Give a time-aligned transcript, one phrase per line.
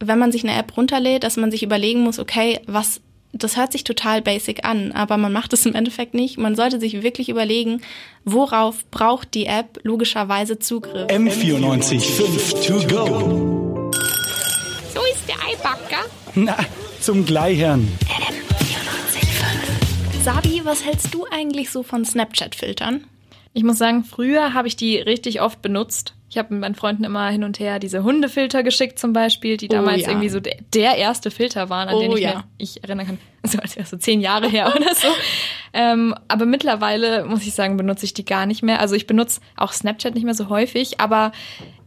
[0.00, 3.00] wenn man sich eine App runterlädt, dass man sich überlegen muss, okay, was
[3.32, 6.36] das hört sich total basic an, aber man macht es im Endeffekt nicht.
[6.36, 7.80] Man sollte sich wirklich überlegen,
[8.24, 11.08] worauf braucht die App logischerweise Zugriff.
[11.08, 13.90] M94 5 to go.
[14.92, 16.06] So ist der Eibacker.
[16.34, 16.56] Na,
[17.00, 17.88] zum Gleichern.
[20.24, 23.04] Sabi, was hältst du eigentlich so von Snapchat-Filtern?
[23.54, 26.14] Ich muss sagen, früher habe ich die richtig oft benutzt.
[26.30, 29.66] Ich habe mit meinen Freunden immer hin und her diese Hundefilter geschickt zum Beispiel, die
[29.66, 30.08] damals Oh ja.
[30.10, 32.34] irgendwie so der, der erste Filter waren, an Oh den ich ja.
[32.34, 33.18] mir ich erinnern kann.
[33.42, 35.08] So als wäre so zehn Jahre her oder so.
[35.72, 38.80] Ähm, aber mittlerweile muss ich sagen, benutze ich die gar nicht mehr.
[38.80, 41.32] Also ich benutze auch Snapchat nicht mehr so häufig, aber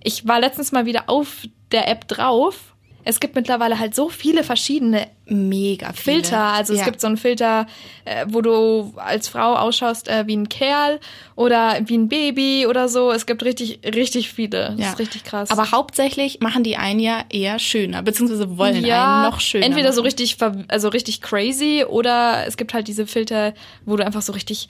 [0.03, 2.72] ich war letztens mal wieder auf der App drauf.
[3.05, 6.15] Es gibt mittlerweile halt so viele verschiedene Mega viele.
[6.21, 6.39] Filter.
[6.39, 6.85] Also es Ja.
[6.85, 7.65] gibt so einen Filter,
[8.05, 10.99] äh, wo du als Frau ausschaust äh, wie ein Kerl
[11.35, 13.11] oder wie ein Baby oder so.
[13.11, 14.71] Es gibt richtig, richtig viele.
[14.71, 14.89] Das Ja.
[14.91, 15.49] ist richtig krass.
[15.51, 19.65] Aber hauptsächlich machen die einen ja eher schöner, beziehungsweise wollen ja, einen noch schöner.
[19.65, 20.05] entweder so machen.
[20.07, 23.53] richtig, ver- also richtig crazy oder es gibt halt diese Filter,
[23.85, 24.67] wo du einfach so richtig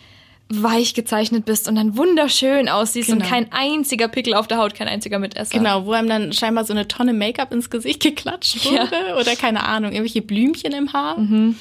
[0.49, 3.29] weich gezeichnet bist und dann wunderschön aussiehst und Genau.
[3.29, 5.57] kein einziger Pickel auf der Haut, kein einziger Mitesser.
[5.57, 8.83] Genau, wo einem dann scheinbar so eine Tonne Make-up ins Gesicht geklatscht Ja.
[8.91, 11.19] wurde oder keine Ahnung, irgendwelche Blümchen im Haar.
[11.19, 11.55] Mhm.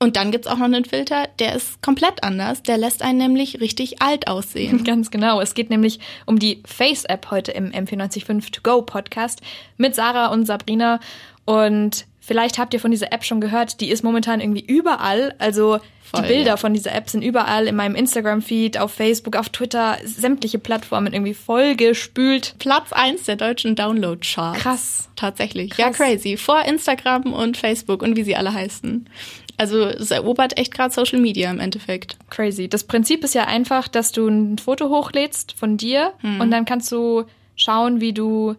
[0.00, 2.62] Und dann gibt's auch noch einen Filter, der ist komplett anders.
[2.62, 4.84] Der lässt einen nämlich richtig alt aussehen.
[4.84, 5.40] Ganz genau.
[5.40, 9.40] Es geht nämlich um die Face-App heute im M495 To Go Podcast
[9.76, 11.00] mit Sarah und Sabrina.
[11.46, 15.34] Und vielleicht habt ihr von dieser App schon gehört, die ist momentan irgendwie überall.
[15.38, 16.56] Also Voll, die Bilder ja.
[16.56, 21.34] von dieser App sind überall in meinem Instagram-Feed, auf Facebook, auf Twitter, sämtliche Plattformen irgendwie
[21.34, 22.54] vollgespült.
[22.58, 24.58] Platz eins der deutschen Download-Charts.
[24.60, 25.08] Krass.
[25.16, 25.70] Tatsächlich.
[25.70, 25.98] Krass.
[25.98, 26.36] Ja, crazy.
[26.36, 29.08] Vor Instagram und Facebook und wie sie alle heißen.
[29.56, 32.16] Also es erobert echt gerade Social Media im Endeffekt.
[32.30, 32.68] Crazy.
[32.68, 36.40] Das Prinzip ist ja einfach, dass du ein Foto hochlädst von dir Hm.
[36.40, 37.24] und dann kannst du
[37.56, 38.54] schauen, wie du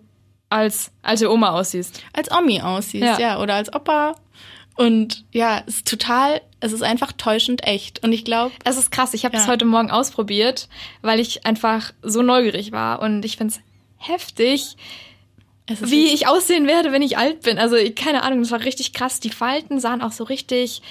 [0.49, 2.01] als alte Oma aussiehst.
[2.13, 3.19] Als Omi aussiehst, Ja.
[3.19, 3.41] ja.
[3.41, 4.15] Oder als Opa.
[4.75, 8.01] Und ja, es ist total, es ist einfach täuschend echt.
[8.03, 9.13] Und ich glaube, Es ist krass.
[9.13, 9.41] Ich habe Ja.
[9.41, 10.69] das heute Morgen ausprobiert,
[11.01, 13.59] weil ich einfach so neugierig war und ich find's
[13.97, 14.77] heftig,
[15.67, 17.59] wie ich aussehen werde, wenn ich alt bin.
[17.59, 19.19] Also ich- keine Ahnung, das war richtig krass.
[19.19, 20.81] Die Falten sahen auch so richtig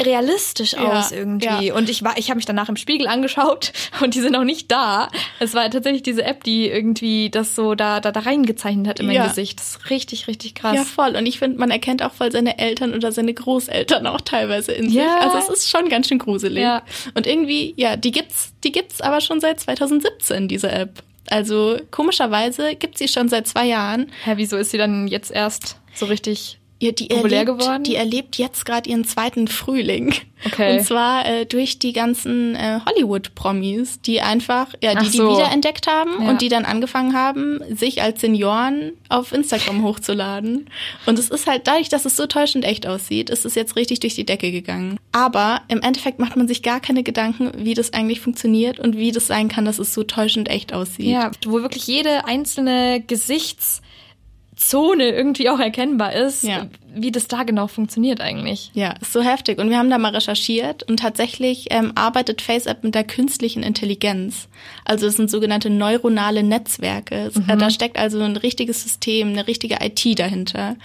[0.00, 1.66] realistisch Ja, aus irgendwie.
[1.66, 1.74] ja.
[1.74, 3.72] Und ich war, ich habe mich danach im Spiegel angeschaut
[4.02, 5.08] und die sind auch nicht da.
[5.40, 9.06] Es war tatsächlich diese App, die irgendwie das so da da, da reingezeichnet hat in
[9.06, 9.26] mein Ja.
[9.26, 9.58] Gesicht.
[9.58, 10.76] Das ist richtig, richtig krass.
[10.76, 11.16] Ja, voll.
[11.16, 14.90] Und ich finde, man erkennt auch voll seine Eltern oder seine Großeltern auch teilweise in
[14.90, 15.02] Ja.
[15.02, 15.22] sich.
[15.32, 16.62] Also es ist schon ganz schön gruselig.
[16.62, 16.82] Ja.
[17.14, 21.02] Und irgendwie, ja, die gibt's, die gibt's aber schon seit 2017, diese App.
[21.30, 24.10] Also komischerweise gibt's sie schon seit zwei Jahren.
[24.24, 27.82] Hä, wieso ist sie dann jetzt erst so richtig Ja, die Populär erlebt, geworden?
[27.82, 30.14] Die erlebt jetzt gerade ihren zweiten Frühling.
[30.46, 30.78] Okay.
[30.78, 35.28] Und zwar äh, durch die ganzen äh, Hollywood-Promis, die einfach, ja, die so.
[35.28, 36.30] die wiederentdeckt haben Ja.
[36.30, 40.70] und die dann angefangen haben, sich als Senioren auf Instagram hochzuladen.
[41.06, 43.98] Und es ist halt dadurch, dass es so täuschend echt aussieht, ist es jetzt richtig
[43.98, 44.98] durch die Decke gegangen.
[45.10, 49.10] Aber im Endeffekt macht man sich gar keine Gedanken, wie das eigentlich funktioniert und wie
[49.10, 51.06] das sein kann, dass es so täuschend echt aussieht.
[51.06, 53.00] Ja, wo wirklich jede einzelne
[54.68, 56.66] Gesichtszone irgendwie auch erkennbar ist, Ja.
[56.94, 58.70] wie das da genau funktioniert eigentlich.
[58.74, 59.58] Ja, ist so heftig.
[59.58, 64.48] Und wir haben da mal recherchiert und tatsächlich ähm, arbeitet FaceApp mit der künstlichen Intelligenz.
[64.84, 67.30] Also es sind sogenannte neuronale Netzwerke.
[67.48, 70.76] Äh, Da steckt also ein richtiges System, eine richtige IT dahinter,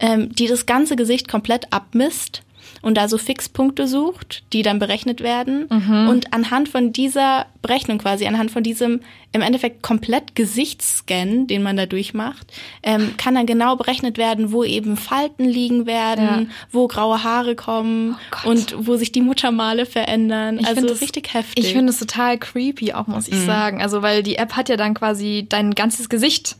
[0.00, 2.42] ähm, die das ganze Gesicht komplett abmisst
[2.82, 5.64] und da so Fixpunkte sucht, die dann berechnet werden.
[6.08, 9.00] Und anhand von dieser Berechnung quasi, anhand von diesem
[9.32, 12.50] im Endeffekt komplett Gesichtsscan, den man da durchmacht,
[12.82, 16.42] ähm, kann dann genau berechnet werden, wo eben Falten liegen werden, Ja.
[16.72, 18.44] wo graue Haare kommen Gott.
[18.46, 20.58] und wo sich die Muttermale verändern.
[20.60, 21.64] Ich also das- richtig heftig.
[21.66, 23.82] Ich finde es total creepy auch, muss ich sagen.
[23.82, 26.56] Also, weil die App hat ja dann quasi dein ganzes Gesicht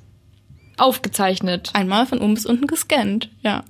[0.76, 1.70] aufgezeichnet.
[1.74, 3.64] einmal von oben bis unten gescannt, ja.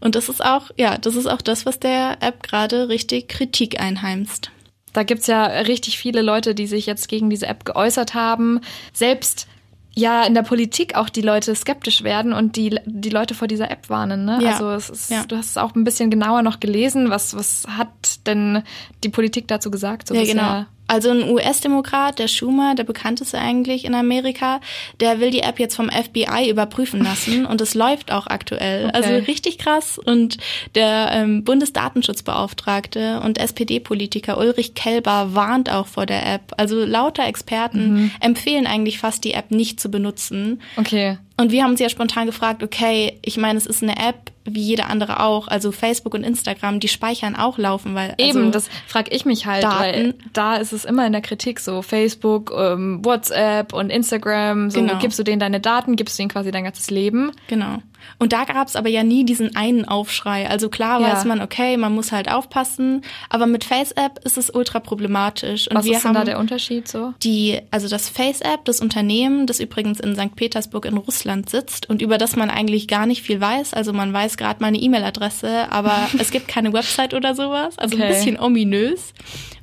[0.00, 3.80] Und das ist auch, ja, das ist auch das, was der App gerade richtig Kritik
[3.80, 4.50] einheimst.
[4.92, 8.60] Da gibt's ja richtig viele Leute, die sich jetzt gegen diese App geäußert haben.
[8.92, 9.46] Selbst
[9.94, 13.70] ja in der Politik auch die Leute skeptisch werden und die, die Leute vor dieser
[13.70, 14.24] App warnen.
[14.24, 14.38] Ne?
[14.40, 14.52] Ja.
[14.52, 15.24] Also es ist, Ja.
[15.24, 17.10] du hast es auch ein bisschen genauer noch gelesen.
[17.10, 18.62] Was, was hat denn
[19.02, 20.08] die Politik dazu gesagt?
[20.08, 20.64] So ja, genau.
[20.88, 24.60] Also ein US-Demokrat, der Schumer, der bekannteste eigentlich in Amerika,
[25.00, 28.86] der will die App jetzt vom FBI überprüfen lassen und es läuft auch aktuell.
[28.86, 28.96] Okay.
[28.96, 29.98] Also richtig krass.
[29.98, 30.38] Und
[30.74, 36.54] der ähm, Bundesdatenschutzbeauftragte und SPD-Politiker Ulrich Kelber warnt auch vor der App.
[36.56, 40.62] Also lauter Experten empfehlen eigentlich fast, die App nicht zu benutzen.
[40.76, 41.18] Okay.
[41.36, 44.62] Und wir haben uns ja spontan gefragt, okay, ich meine, es ist eine App, wie
[44.62, 48.68] jede andere auch, also Facebook und Instagram, die speichern auch laufen, weil Eben, also, das
[48.86, 49.78] frage ich mich halt, Daten.
[49.80, 54.80] weil da ist es immer in der Kritik so Facebook, ähm, WhatsApp und Instagram, so
[54.80, 54.98] Genau.
[54.98, 57.32] gibst du denen deine Daten, gibst du denen quasi dein ganzes Leben.
[57.48, 57.78] Genau.
[58.18, 60.48] Und da gab es aber ja nie diesen einen Aufschrei.
[60.48, 61.12] Also klar Ja.
[61.12, 65.68] weiß man, okay, man muss halt aufpassen, aber mit FaceApp ist es ultra problematisch.
[65.68, 67.12] Und Was ist denn da der Unterschied so?
[67.22, 70.34] die, also das FaceApp, das Unternehmen, das übrigens in St.
[70.36, 73.74] Petersburg in Russland sitzt und über das man eigentlich gar nicht viel weiß.
[73.74, 77.78] Also man weiß gerade meine E-Mail-Adresse, aber es gibt keine Website oder sowas.
[77.78, 78.04] Also Okay.
[78.04, 79.12] ein bisschen ominös.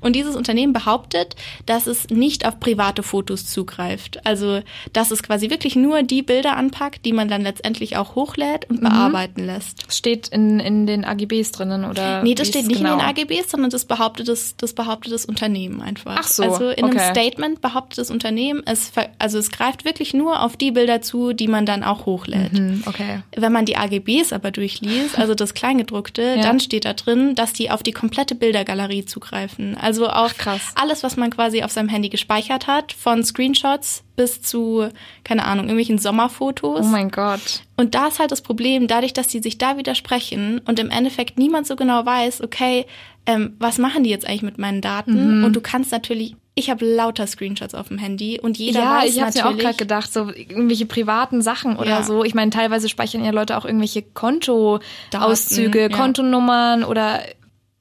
[0.01, 1.35] Und dieses Unternehmen behauptet,
[1.65, 4.23] dass es nicht auf private Fotos zugreift.
[4.25, 4.61] Also,
[4.93, 8.81] dass es quasi wirklich nur die Bilder anpackt, die man dann letztendlich auch hochlädt und
[8.81, 8.89] Mhm.
[8.89, 9.87] bearbeiten lässt.
[9.87, 12.23] Das steht in, in den AGBs drinnen oder?
[12.23, 12.93] Nee, das steht nicht genau?
[12.93, 16.15] in den AGBs, sondern das behauptet das, das behauptet das Unternehmen einfach.
[16.19, 17.09] Ach so, Also in einem okay.
[17.11, 21.47] Statement behauptet das Unternehmen, es, also es greift wirklich nur auf die Bilder zu, die
[21.47, 22.57] man dann auch hochlädt.
[22.57, 23.21] Hm, okay.
[23.35, 26.41] Wenn man die AGBs aber durchliest, also das Kleingedruckte, Ja.
[26.41, 29.77] dann steht da drin, dass die auf die komplette Bildergalerie zugreifen.
[29.77, 34.41] Also auf Ach, alles, was man quasi auf seinem Handy gespeichert hat, von Screenshots bis
[34.41, 34.87] zu,
[35.23, 36.81] keine Ahnung, irgendwelchen Sommerfotos.
[36.85, 37.63] Oh mein Gott.
[37.77, 41.37] Und da ist halt das Problem, dadurch, dass die sich da widersprechen und im Endeffekt
[41.37, 42.85] niemand so genau weiß, okay,
[43.25, 45.39] ähm, was machen die jetzt eigentlich mit meinen Daten?
[45.39, 45.43] Mhm.
[45.43, 49.13] Und du kannst natürlich, ich habe lauter Screenshots auf dem Handy und jeder ja, weiß
[49.15, 49.63] ich habe mir auch natürlich.
[49.65, 52.03] gerade gedacht, so irgendwelche privaten Sachen oder Ja.
[52.03, 52.23] so.
[52.23, 55.89] Ich meine, teilweise speichern ja Leute auch irgendwelche Kontoauszüge, ja.
[55.89, 57.21] Kontonummern oder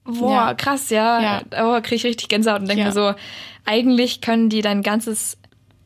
[0.04, 0.54] boah, Ja.
[0.54, 1.20] krass, ja.
[1.22, 1.42] Ja.
[1.76, 2.86] Oh, krieg ich richtig Gänsehaut und denke Ja.
[2.88, 3.14] mir so,
[3.64, 5.38] eigentlich können die dein ganzes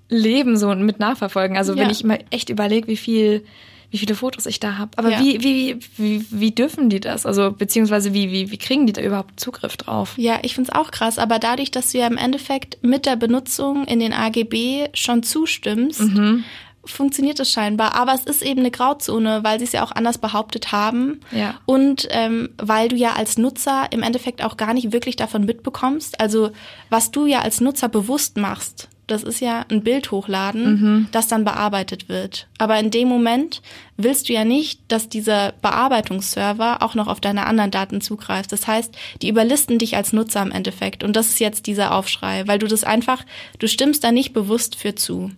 [0.08, 1.56] Leben so mit nachverfolgen.
[1.56, 1.90] Also wenn Ja.
[1.90, 3.44] ich mal echt überlege, wie viel
[3.90, 4.90] wie viele Fotos ich da habe.
[4.96, 5.18] Aber Ja.
[5.20, 7.24] wie, wie, wie, wie dürfen die das?
[7.24, 10.12] Also beziehungsweise wie, wie, wie kriegen die da überhaupt Zugriff drauf?
[10.18, 13.86] Ja, ich find's auch krass, aber dadurch, dass du ja im Endeffekt mit der Benutzung
[13.86, 16.44] in den AGB schon zustimmst, Mhm.
[16.84, 17.94] funktioniert es scheinbar.
[17.94, 21.20] Aber es ist eben eine Grauzone, weil sie es ja auch anders behauptet haben.
[21.32, 21.54] Ja.
[21.64, 26.20] Und ähm, weil du ja als Nutzer im Endeffekt auch gar nicht wirklich davon mitbekommst.
[26.20, 26.50] Also
[26.90, 31.44] was du ja als Nutzer bewusst machst, das ist ja ein Bild hochladen, das dann
[31.44, 32.46] bearbeitet wird.
[32.58, 33.62] Aber in dem Moment
[33.96, 38.52] willst du ja nicht, dass dieser Bearbeitungsserver auch noch auf deine anderen Daten zugreift.
[38.52, 41.02] Das heißt, die überlisten dich als Nutzer im Endeffekt.
[41.02, 43.24] Und das ist jetzt dieser Aufschrei, weil du das einfach,
[43.58, 45.30] du stimmst da nicht bewusst für zu.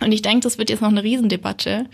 [0.00, 1.86] Und ich denke, das wird jetzt noch eine Riesendebatte,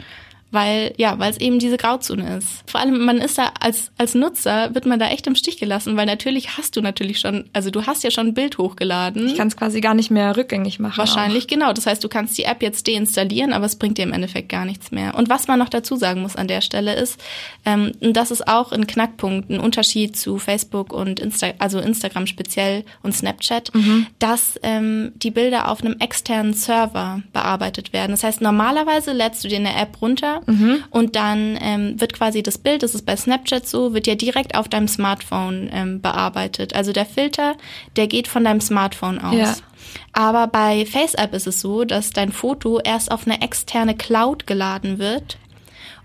[0.51, 2.63] weil ja, weil es eben diese Grauzone ist.
[2.67, 5.97] Vor allem, man ist da als als Nutzer wird man da echt im Stich gelassen,
[5.97, 9.27] weil natürlich hast du natürlich schon, also du hast ja schon ein Bild hochgeladen.
[9.27, 10.99] Ich kann es quasi gar nicht mehr rückgängig machen.
[10.99, 11.73] Wahrscheinlich, genau.
[11.73, 14.65] Das heißt, du kannst die App jetzt deinstallieren, aber es bringt dir im Endeffekt gar
[14.65, 15.15] nichts mehr.
[15.15, 17.21] Und was man noch dazu sagen muss an der Stelle ist,
[17.67, 22.27] ähm, und das ist auch ein Knackpunkt, ein Unterschied zu Facebook und Insta also Instagram
[22.27, 23.71] speziell und Snapchat,
[24.19, 28.13] dass ähm, die Bilder auf einem externen Server bearbeitet werden.
[28.13, 30.38] Das heißt, normalerweise lädst du dir eine App runter
[30.91, 34.55] und dann ähm, wird quasi das Bild, das ist bei Snapchat so, wird ja direkt
[34.57, 36.75] auf deinem Smartphone ähm, bearbeitet.
[36.75, 37.57] Also der Filter,
[37.97, 39.35] der geht von deinem Smartphone aus.
[39.37, 39.55] Ja.
[40.13, 44.99] Aber bei FaceApp ist es so, dass dein Foto erst auf eine externe Cloud geladen
[44.99, 45.39] wird.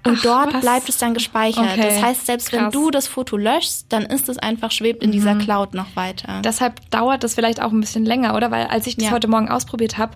[0.05, 0.61] Und Ach, dort was?
[0.61, 1.63] bleibt es dann gespeichert.
[1.77, 2.73] Okay, Das heißt, selbst wenn krass.
[2.73, 2.77] Mhm.
[2.77, 6.41] du das Foto löschst, dann ist es einfach schwebt in dieser Cloud noch weiter.
[6.43, 8.51] Deshalb dauert das vielleicht auch ein bisschen länger, oder?
[8.51, 9.11] Weil als ich das Ja.
[9.11, 10.13] heute Morgen ausprobiert habe,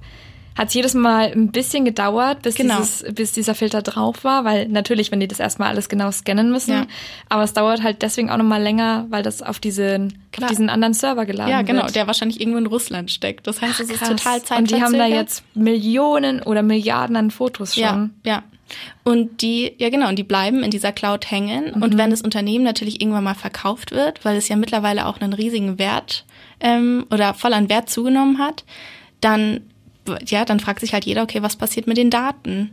[0.57, 2.77] hat es jedes Mal ein bisschen gedauert, bis, Genau.
[2.77, 6.51] dieses, bis dieser Filter drauf war, weil natürlich, wenn die das erstmal alles genau scannen
[6.51, 6.87] müssen, Ja.
[7.29, 10.93] aber es dauert halt deswegen auch nochmal länger, weil das auf diesen, auf diesen anderen
[10.93, 11.95] Server geladen ja, genau, wird.
[11.95, 13.45] der wahrscheinlich irgendwo in Russland steckt.
[13.47, 15.09] Das heißt, es ist total Und die haben da zeitverzögert.
[15.11, 17.83] jetzt Millionen oder Milliarden an Fotos schon.
[17.83, 18.43] Ja, ja.
[19.05, 21.71] Und die, ja genau, und die bleiben in dieser Cloud hängen.
[21.71, 21.97] Und Mhm.
[21.97, 25.79] wenn das Unternehmen natürlich irgendwann mal verkauft wird, weil es ja mittlerweile auch einen riesigen
[25.79, 26.25] Wert
[26.59, 28.65] ähm, oder voll an Wert zugenommen hat,
[29.21, 29.61] dann,
[30.25, 32.71] ja, dann fragt sich halt jeder, okay, was passiert mit den Daten?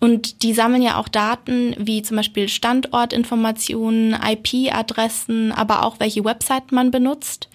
[0.00, 6.74] Und die sammeln ja auch Daten wie zum Beispiel Standortinformationen, IP-Adressen, aber auch welche Webseiten
[6.74, 7.50] man benutzt.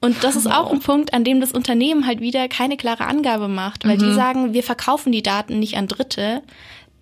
[0.00, 3.48] Und das ist auch ein Punkt, an dem das Unternehmen halt wieder keine klare Angabe
[3.48, 6.40] macht, weil die sagen, wir verkaufen die Daten nicht an Dritte.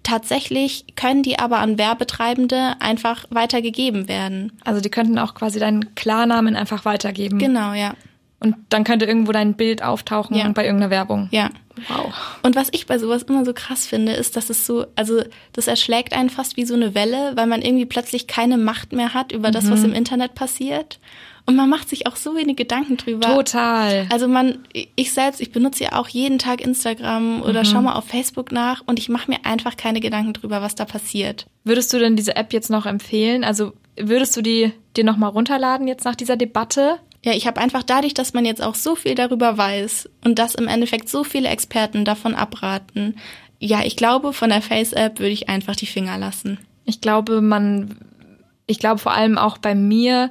[0.03, 4.53] Tatsächlich können die aber an Werbetreibende einfach weitergegeben werden.
[4.65, 7.39] Also die könnten auch quasi deinen Klarnamen einfach weitergeben.
[7.39, 7.95] Genau, ja.
[8.41, 10.49] Und dann könnte irgendwo dein Bild auftauchen Ja.
[10.51, 11.29] bei irgendeiner Werbung.
[11.33, 11.51] Ja.
[11.89, 12.13] Wow.
[12.43, 15.67] Und was ich bei sowas immer so krass finde, ist, dass es so, also das
[15.67, 19.33] erschlägt einen fast wie so eine Welle, weil man irgendwie plötzlich keine Macht mehr hat
[19.33, 20.99] über das, was im Internet passiert.
[21.47, 23.29] Und man macht sich auch so wenig Gedanken drüber.
[23.35, 24.07] Total.
[24.11, 28.05] Also man, ich selbst, ich benutze ja auch jeden Tag Instagram oder schau mal auf
[28.05, 31.47] Facebook nach und ich mache mir einfach keine Gedanken drüber, was da passiert.
[31.65, 33.45] Würdest du denn diese App jetzt noch empfehlen?
[33.45, 36.99] Also würdest du die dir noch mal runterladen jetzt nach dieser Debatte?
[37.25, 40.55] Ja, ich habe einfach dadurch, dass man jetzt auch so viel darüber weiß und dass
[40.55, 43.17] im Endeffekt so viele Experten davon abraten,
[43.61, 46.59] ja, ich glaube, von der Face-App würde ich einfach die Finger lassen.
[46.85, 47.97] Ich glaube, man,
[48.67, 50.31] ich glaube vor allem auch bei mir,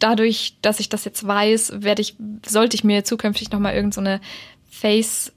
[0.00, 3.94] dadurch, dass ich das jetzt weiß, werde ich, sollte ich mir zukünftig noch mal irgend
[3.94, 4.02] so
[4.68, 5.32] Face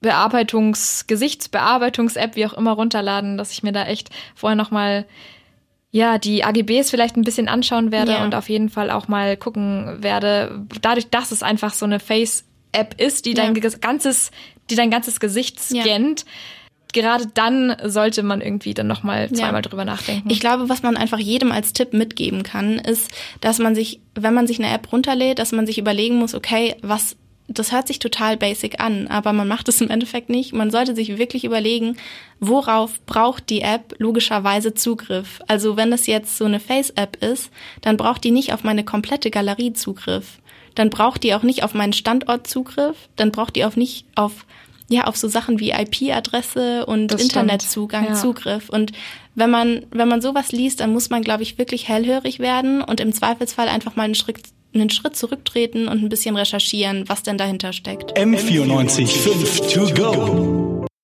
[0.00, 5.06] Bearbeitungs, Gesichtsbearbeitungs-App, wie auch immer, runterladen, dass ich mir da echt vorher nochmal
[5.90, 8.22] ja, die AGBs vielleicht ein bisschen anschauen werde Ja.
[8.24, 13.00] und auf jeden Fall auch mal gucken werde, dadurch, dass es einfach so eine Face-App
[13.00, 13.68] ist, die dein Ja.
[13.80, 14.30] ganzes,
[14.70, 15.82] die dein ganzes Gesicht Ja.
[15.82, 16.24] scannt.
[16.94, 19.34] Gerade dann sollte man irgendwie dann nochmal Ja.
[19.34, 20.30] zweimal drüber nachdenken.
[20.30, 23.10] Ich glaube, was man einfach jedem als Tipp mitgeben kann, ist,
[23.42, 26.76] dass man sich, wenn man sich eine App runterlädt, dass man sich überlegen muss, okay,
[26.82, 27.16] was,
[27.48, 30.52] das hört sich total basic an, aber man macht es im Endeffekt nicht.
[30.52, 31.96] Man sollte sich wirklich überlegen,
[32.40, 35.40] worauf braucht die App logischerweise Zugriff.
[35.48, 37.50] Also wenn das jetzt so eine Face-App ist,
[37.80, 40.40] dann braucht die nicht auf meine komplette Galerie Zugriff.
[40.74, 43.08] Dann braucht die auch nicht auf meinen Standort Zugriff.
[43.16, 44.44] Dann braucht die auch nicht auf
[44.90, 47.22] ja, auf so Sachen wie IP-Adresse und Das.
[47.22, 48.14] Internetzugang Ja.
[48.14, 48.70] Zugriff.
[48.70, 48.92] Und
[49.34, 52.98] wenn man, wenn man sowas liest, dann muss man, glaube ich, wirklich hellhörig werden und
[53.00, 54.40] im Zweifelsfall einfach mal einen Schritt,
[54.74, 58.16] einen Schritt zurücktreten und ein bisschen recherchieren, was denn dahinter steckt.
[58.16, 60.67] M94 5 to go.